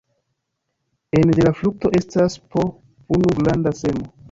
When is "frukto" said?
1.59-1.93